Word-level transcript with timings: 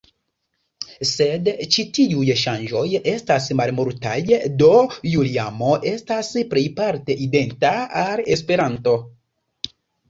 Sed 1.09 1.49
ĉi 1.75 1.85
tiuj 1.97 2.31
ŝanĝoj 2.45 2.83
estas 3.13 3.51
malmultaj, 3.61 4.17
do 4.63 4.71
Juliamo 5.13 5.71
estas 5.95 6.33
plejparte 6.57 7.23
identa 7.29 7.77
al 8.07 8.27
Esperanto. 8.39 8.99